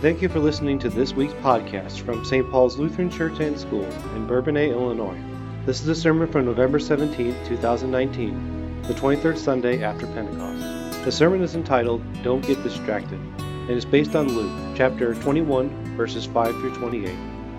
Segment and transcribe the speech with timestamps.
[0.00, 2.50] thank you for listening to this week's podcast from St.
[2.50, 3.84] Paul's Lutheran Church and School
[4.16, 5.20] in Bourbonnais, Illinois.
[5.66, 11.04] This is a sermon from November 17, 2019, the 23rd Sunday after Pentecost.
[11.04, 16.24] The sermon is entitled Don't Get Distracted and is based on Luke chapter 21, verses
[16.24, 17.14] 5 through 28.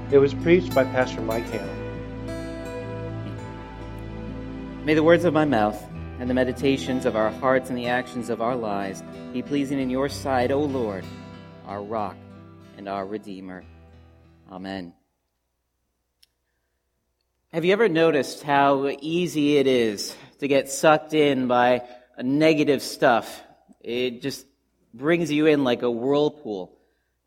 [0.09, 1.77] It was preached by Pastor Mike Hannah.
[4.83, 5.79] May the words of my mouth
[6.19, 9.91] and the meditations of our hearts and the actions of our lives be pleasing in
[9.91, 11.05] your sight, O Lord,
[11.67, 12.17] our rock
[12.81, 13.63] and our Redeemer.
[14.51, 14.93] Amen.
[17.53, 21.83] Have you ever noticed how easy it is to get sucked in by
[22.19, 23.43] negative stuff?
[23.81, 24.47] It just
[24.95, 26.75] brings you in like a whirlpool.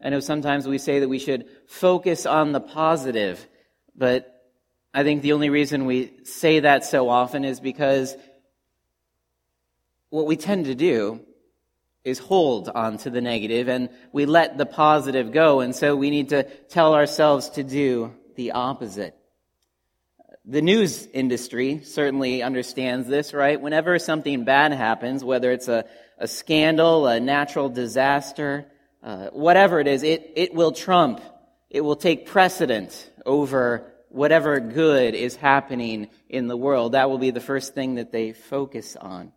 [0.03, 3.47] I know sometimes we say that we should focus on the positive,
[3.95, 4.51] but
[4.93, 8.17] I think the only reason we say that so often is because
[10.11, 11.21] what we tend to do
[12.05, 15.61] is hold on to the negative and we let the positive go.
[15.61, 19.17] And so we need to tell ourselves to do the opposite.
[20.45, 23.59] The news industry certainly understands this, right?
[23.59, 25.87] Whenever something bad happens, whether it's a,
[26.19, 28.67] a scandal, a natural disaster,
[29.03, 31.23] uh, whatever it is, it, it will trump,
[31.71, 36.93] it will take precedent over whatever good is happening in the world.
[36.93, 39.33] That will be the first thing that they focus on.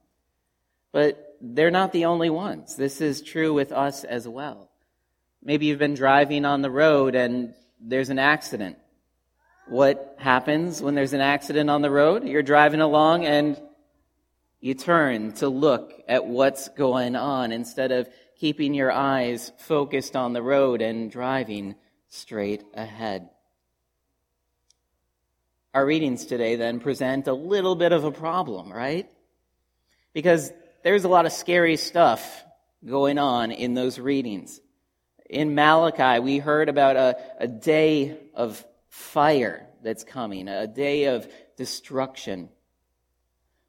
[0.91, 2.75] But they're not the only ones.
[2.75, 4.69] This is true with us as well.
[5.43, 8.77] Maybe you've been driving on the road and there's an accident.
[9.67, 12.27] What happens when there's an accident on the road?
[12.27, 13.61] You're driving along and
[14.59, 20.33] you turn to look at what's going on instead of keeping your eyes focused on
[20.33, 21.75] the road and driving
[22.09, 23.29] straight ahead.
[25.73, 29.09] Our readings today then present a little bit of a problem, right?
[30.13, 30.51] Because
[30.83, 32.43] there's a lot of scary stuff
[32.85, 34.59] going on in those readings.
[35.29, 41.27] In Malachi, we heard about a, a day of fire that's coming, a day of
[41.57, 42.49] destruction.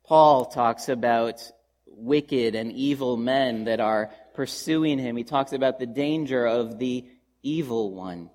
[0.05, 1.43] Paul talks about
[1.87, 5.17] wicked and evil men that are pursuing him.
[5.17, 7.07] He talks about the danger of the
[7.43, 8.31] evil one.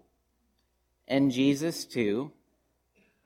[1.08, 2.32] And Jesus, too,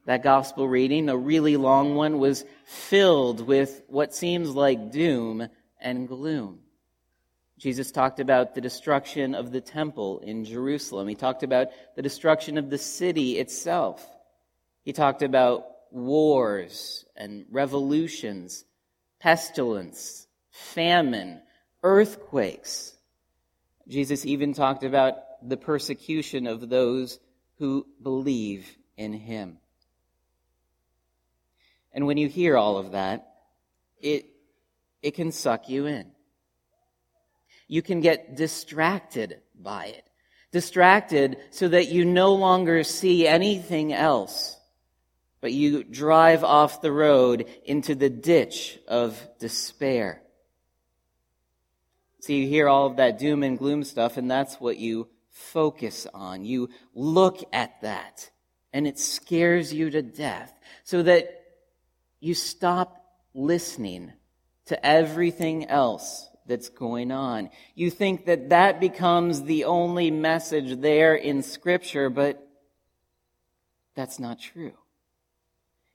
[0.08, 5.50] that gospel reading, a really long one, was filled with what seems like doom
[5.82, 6.60] and gloom.
[7.60, 11.10] Jesus talked about the destruction of the temple in Jerusalem.
[11.10, 14.08] He talked about the destruction of the city itself.
[14.86, 18.64] He talked about wars and revolutions,
[19.20, 21.42] pestilence, famine,
[21.84, 22.96] earthquakes.
[23.90, 27.20] Jesus even talked about the persecution of those
[27.58, 29.58] who believe in him.
[31.98, 33.28] And when you hear all of that,
[34.00, 34.28] it,
[35.02, 36.12] it can suck you in.
[37.68, 40.04] You can get distracted by it.
[40.52, 44.60] Distracted so that you no longer see anything else,
[45.42, 50.22] but you drive off the road into the ditch of despair.
[52.20, 56.06] So you hear all of that doom and gloom stuff, and that's what you focus
[56.14, 56.46] on.
[56.46, 58.30] You look at that,
[58.72, 60.54] and it scares you to death
[60.84, 61.37] so that
[62.20, 64.14] you stop listening
[64.66, 67.50] to everything else that's going on.
[67.76, 72.46] You think that that becomes the only message there in Scripture, but
[73.96, 74.74] that's not true.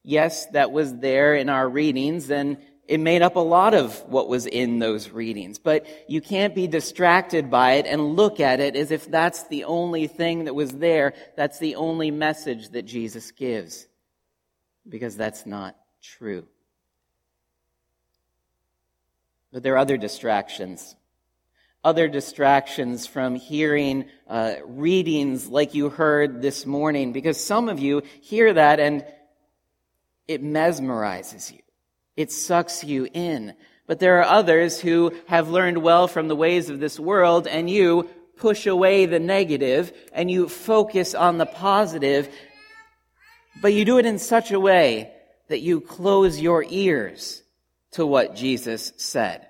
[0.04, 4.28] Yes, that was there in our readings, and it made up a lot of what
[4.28, 8.74] was in those readings, but you can't be distracted by it and look at it
[8.76, 13.30] as if that's the only thing that was there, that's the only message that Jesus
[13.30, 13.86] gives.
[14.88, 16.44] Because that's not true.
[19.52, 20.96] But there are other distractions.
[21.84, 28.02] Other distractions from hearing uh, readings like you heard this morning, because some of you
[28.20, 29.04] hear that and
[30.26, 31.58] it mesmerizes you.
[32.16, 33.54] It sucks you in.
[33.86, 37.68] But there are others who have learned well from the ways of this world and
[37.68, 42.28] you push away the negative and you focus on the positive,
[43.60, 45.11] but you do it in such a way
[45.52, 47.42] that you close your ears
[47.90, 49.46] to what Jesus said.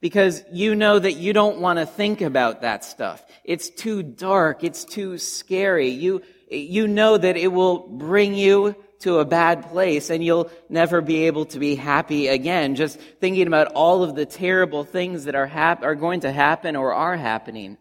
[0.00, 3.24] Because you know that you don't want to think about that stuff.
[3.44, 4.64] It's too dark.
[4.64, 5.90] It's too scary.
[5.90, 11.00] You, you know that it will bring you to a bad place and you'll never
[11.00, 12.74] be able to be happy again.
[12.74, 16.74] Just thinking about all of the terrible things that are hap- are going to happen
[16.74, 17.78] or are happening.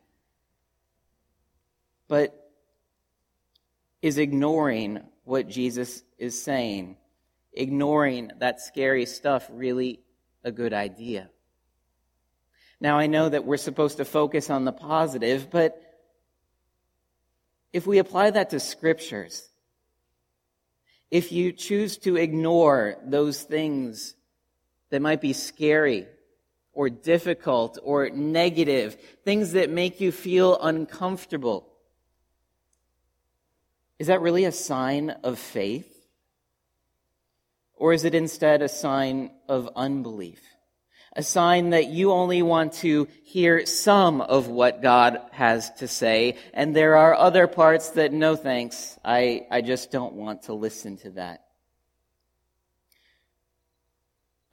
[2.08, 2.32] But
[4.04, 6.98] is ignoring what Jesus is saying
[7.56, 10.02] ignoring that scary stuff really
[10.44, 11.30] a good idea?
[12.80, 15.82] Now, I know that we're supposed to focus on the positive, but
[17.72, 19.50] if we apply that to scriptures,
[21.12, 24.16] if you choose to ignore those things
[24.90, 26.08] that might be scary
[26.74, 31.68] or difficult or negative, things that make you feel uncomfortable,
[33.98, 35.95] is that really a sign of faith?
[37.76, 40.42] Or is it instead a sign of unbelief?
[41.18, 46.38] A sign that you only want to hear some of what God has to say,
[46.54, 50.98] and there are other parts that no thanks, I, I just don't want to listen
[50.98, 51.46] to that.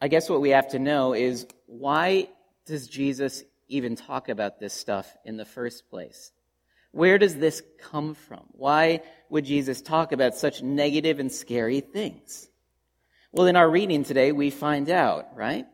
[0.00, 2.28] I guess what we have to know is why
[2.66, 6.32] does Jesus even talk about this stuff in the first place?
[6.92, 8.44] Where does this come from?
[8.52, 12.48] Why would Jesus talk about such negative and scary things?
[13.34, 15.64] Well, in our reading today, we find out, right?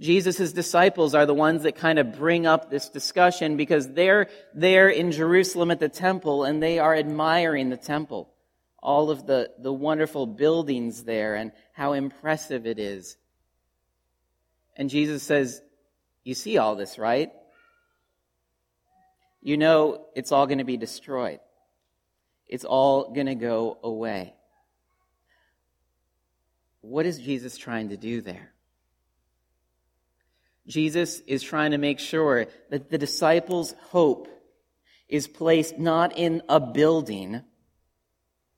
[0.00, 4.88] Jesus' disciples are the ones that kind of bring up this discussion because they're there
[4.88, 8.32] in Jerusalem at the temple and they are admiring the temple.
[8.80, 13.16] All of the, the wonderful buildings there and how impressive it is.
[14.76, 15.62] And Jesus says,
[16.22, 17.32] You see all this, right?
[19.40, 21.40] You know it's all going to be destroyed.
[22.46, 24.34] It's all going to go away.
[26.82, 28.52] What is Jesus trying to do there?
[30.66, 34.28] Jesus is trying to make sure that the disciples' hope
[35.08, 37.42] is placed not in a building,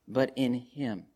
[0.07, 1.07] but in Him.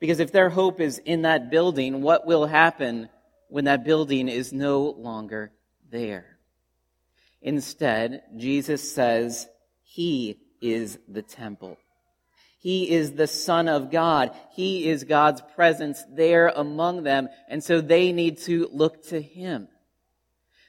[0.00, 3.08] Because if their hope is in that building, what will happen
[3.48, 5.52] when that building is no longer
[5.90, 6.38] there?
[7.40, 9.48] Instead, Jesus says,
[9.82, 11.78] He is the temple.
[12.64, 14.34] He is the Son of God.
[14.52, 17.28] He is God's presence there among them.
[17.46, 19.68] And so they need to look to Him.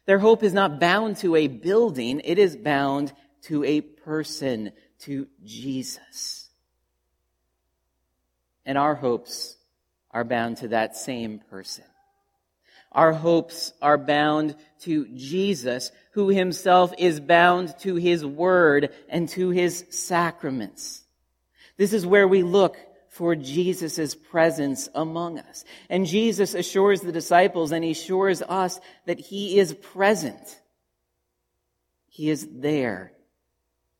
[0.06, 2.20] Their hope is not bound to a building.
[2.26, 3.14] It is bound
[3.44, 6.50] to a person, to Jesus.
[8.66, 9.56] And our hopes
[10.12, 11.86] are bound to that same person.
[12.92, 19.52] Our hopes are bound to Jesus, who himself is bound to his word and to
[19.52, 21.05] his sacraments.
[21.78, 22.78] This is where we look
[23.10, 25.64] for Jesus' presence among us.
[25.90, 30.62] And Jesus assures the disciples and he assures us that he is present.
[32.10, 33.14] He is there,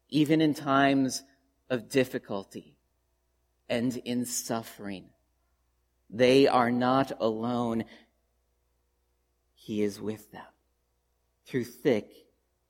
[0.10, 1.24] even in times
[1.70, 2.76] of difficulty
[3.70, 5.06] and in suffering.
[6.10, 7.86] They are not alone.
[9.54, 10.44] He is with them
[11.46, 12.10] through thick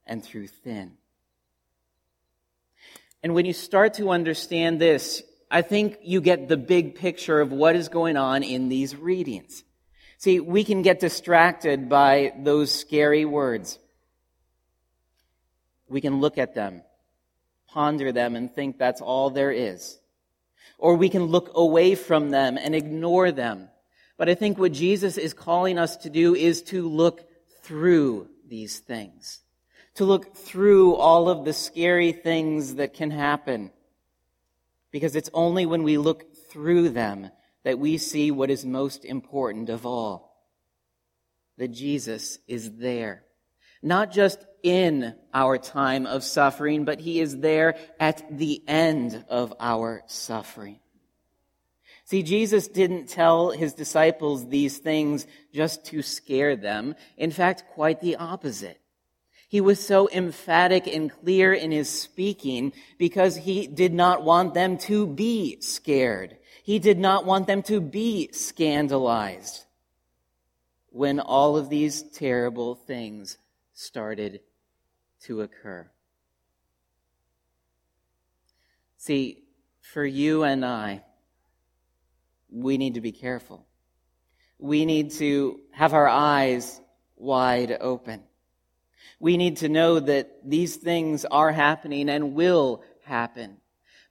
[0.06, 0.94] and through thin.
[3.25, 7.51] And when you start to understand this, I think you get the big picture of
[7.51, 9.63] what is going on in these readings.
[10.19, 13.80] See, we can get distracted by those scary words.
[15.89, 16.83] We can look at them,
[17.68, 19.98] ponder them, and think that's all there is.
[20.77, 23.69] Or we can look away from them and ignore them.
[24.19, 27.27] But I think what Jesus is calling us to do is to look
[27.63, 29.42] through these things
[29.95, 33.71] to look through all of the scary things that can happen.
[34.92, 37.29] Because it's only when we look through them
[37.63, 40.46] that we see what is most important of all.
[41.58, 43.24] That Jesus is there.
[43.81, 49.53] Not just in our time of suffering, but He is there at the end of
[49.60, 50.79] our suffering.
[52.03, 56.96] See, Jesus didn't tell His disciples these things just to scare them.
[57.17, 58.79] In fact, quite the opposite.
[59.48, 64.78] He was so emphatic and clear in his speaking because he did not want them
[64.80, 66.38] to be scared.
[66.64, 69.66] He did not want them to be scandalized
[70.90, 73.38] when all of these terrible things
[73.74, 74.40] started
[75.22, 75.88] to occur.
[78.98, 79.44] See,
[79.82, 81.04] for you and I,
[82.50, 83.68] we need to be careful.
[84.58, 86.82] We need to have our eyes
[87.16, 88.24] wide open.
[89.19, 93.57] We need to know that these things are happening and will happen.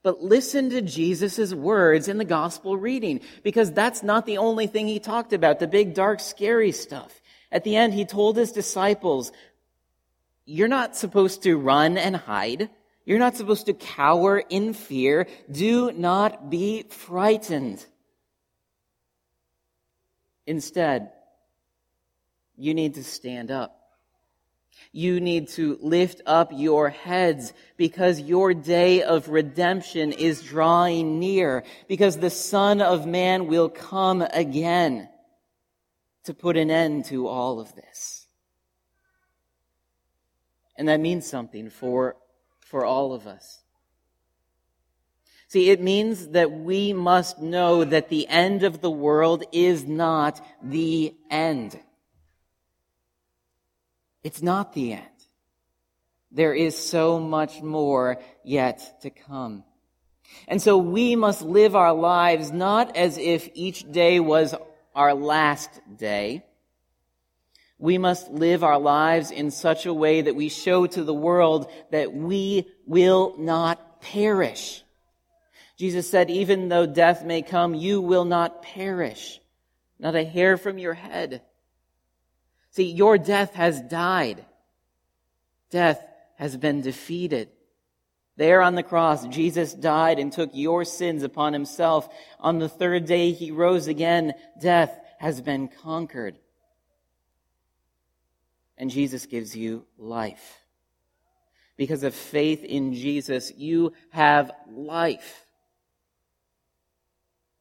[0.03, 4.87] But listen to Jesus' words in the gospel reading, because that's not the only thing
[4.87, 7.21] he talked about, the big, dark, scary stuff.
[7.51, 9.31] At the end, he told his disciples,
[10.45, 12.69] you're not supposed to run and hide.
[13.03, 15.27] You're not supposed to cower in fear.
[15.51, 17.83] Do not be frightened.
[20.45, 21.11] Instead,
[22.57, 23.84] you need to stand up.
[24.97, 31.65] You need to lift up your heads because your day of redemption is drawing near,
[31.89, 35.09] because the Son of Man will come again
[36.23, 38.27] to put an end to all of this.
[40.77, 42.15] And that means something for,
[42.61, 43.63] for all of us.
[45.49, 50.39] See, it means that we must know that the end of the world is not
[50.63, 51.77] the end.
[54.25, 55.05] It's not the end.
[56.31, 59.63] There is so much more yet to come.
[60.47, 64.55] And so we must live our lives not as if each day was
[64.95, 66.43] our last day.
[67.77, 71.69] We must live our lives in such a way that we show to the world
[71.91, 74.83] that we will not perish.
[75.77, 79.39] Jesus said, even though death may come, you will not perish.
[79.99, 81.43] Not a hair from your head.
[82.75, 84.43] See, your death has died.
[85.69, 86.05] Death
[86.35, 87.47] has been defeated.
[88.35, 92.09] There on the cross, Jesus died and took your sins upon himself.
[92.37, 94.33] On the third day, he rose again.
[94.59, 96.37] Death has been conquered.
[98.77, 100.65] And Jesus gives you life.
[101.77, 105.45] Because of faith in Jesus, you have life.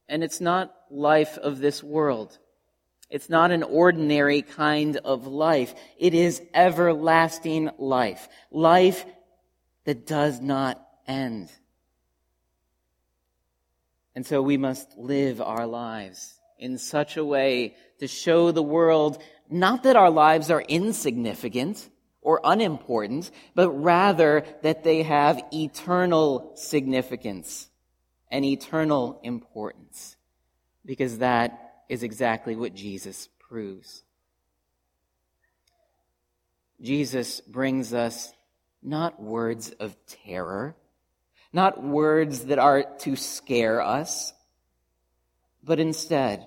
[0.09, 2.37] And it's not life of this world.
[3.11, 5.75] It's not an ordinary kind of life.
[5.99, 8.29] It is everlasting life.
[8.51, 9.05] Life
[9.85, 11.51] that does not end.
[14.15, 19.23] And so we must live our lives in such a way to show the world
[19.51, 21.89] not that our lives are insignificant
[22.23, 27.69] or unimportant, but rather that they have eternal significance
[28.31, 30.17] and eternal importance.
[30.87, 34.03] Because that is exactly what Jesus proves.
[36.81, 38.33] Jesus brings us
[38.83, 40.77] not words of terror,
[41.53, 44.33] not words that are to scare us,
[45.63, 46.47] but instead,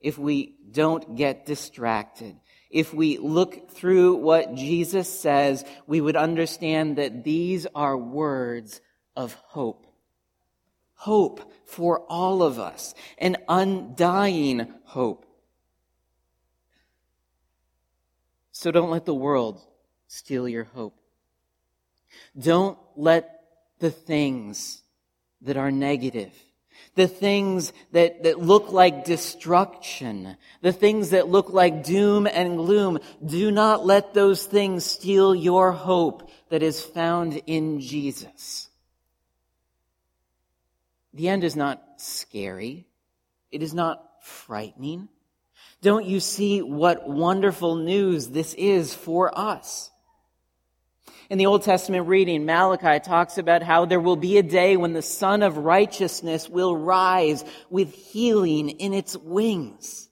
[0.00, 2.36] if we don't get distracted,
[2.70, 8.80] if we look through what Jesus says, we would understand that these are words
[9.14, 9.86] of hope.
[11.04, 15.26] Hope for all of us, an undying hope.
[18.52, 19.60] So don't let the world
[20.06, 20.98] steal your hope.
[22.38, 23.42] Don't let
[23.80, 24.80] the things
[25.42, 26.32] that are negative,
[26.94, 32.98] the things that, that look like destruction, the things that look like doom and gloom,
[33.22, 38.70] do not let those things steal your hope that is found in Jesus.
[41.14, 42.86] The end is not scary.
[43.52, 45.08] It is not frightening.
[45.80, 49.90] Don't you see what wonderful news this is for us?
[51.30, 54.92] In the Old Testament reading, Malachi talks about how there will be a day when
[54.92, 60.08] the Sun of Righteousness will rise with healing in its wings.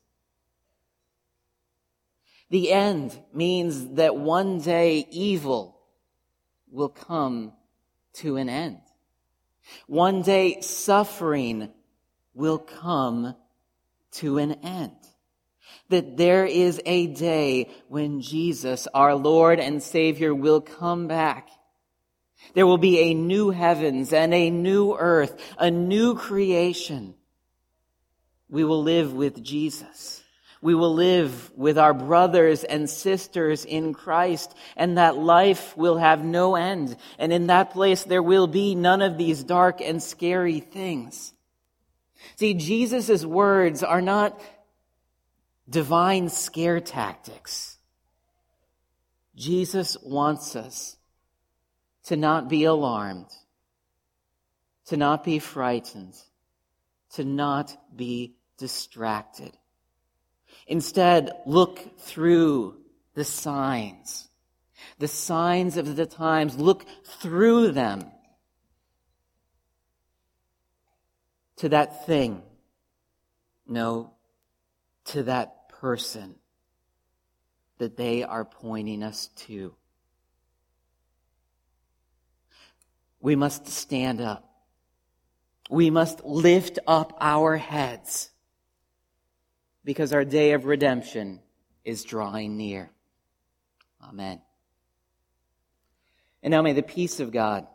[2.50, 5.80] The end means that one day evil
[6.70, 7.52] will come
[8.14, 8.80] to an end.
[9.86, 11.70] One day suffering
[12.34, 13.34] will come
[14.12, 14.92] to an end
[15.92, 21.48] that there is a day when Jesus, our Lord and Savior, will come back.
[22.54, 27.14] There will be a new heavens and a new earth, a new creation.
[28.48, 30.21] We will live with Jesus.
[30.62, 36.24] We will live with our brothers and sisters in Christ, and that life will have
[36.24, 36.96] no end.
[37.18, 41.34] And in that place, there will be none of these dark and scary things.
[42.36, 44.40] See, Jesus' words are not
[45.68, 47.76] divine scare tactics.
[49.34, 50.96] Jesus wants us
[52.04, 53.30] to not be alarmed,
[54.86, 56.14] to not be frightened,
[57.14, 59.56] to not be distracted.
[60.66, 62.76] Instead, look through
[63.14, 64.28] the signs,
[64.98, 66.58] the signs of the times.
[66.58, 68.04] Look through them
[71.56, 72.42] to that thing.
[73.66, 74.14] No,
[75.06, 76.36] to that person
[77.78, 79.74] that they are pointing us to.
[83.20, 84.48] We must stand up.
[85.70, 88.31] We must lift up our heads
[89.84, 91.40] because our day of redemption
[91.84, 92.90] is drawing near.
[94.02, 94.40] Amen.
[96.42, 97.66] And now may the peace of God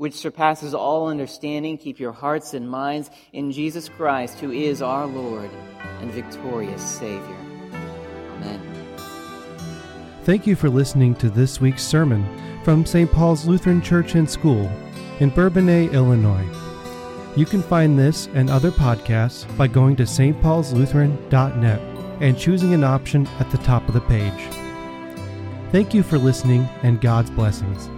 [0.00, 5.04] which surpasses all understanding, keep your hearts and minds in Jesus Christ, who is our
[5.06, 5.50] Lord
[6.00, 7.36] and victorious Savior.
[8.32, 8.62] Amen.
[10.24, 12.24] Thank you for listening to this week's sermon
[12.64, 13.12] from St.
[13.12, 14.72] Paul's Lutheran Church and School
[15.18, 16.69] in Bourbonnais, Illinois.
[17.36, 21.80] You can find this and other podcasts by going to stpaulslutheran.net
[22.20, 24.48] and choosing an option at the top of the page.
[25.70, 27.88] Thank you for listening and God's blessings.